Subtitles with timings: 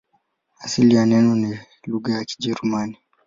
[0.59, 2.97] Asili ya neno ni lugha ya Kijerumani.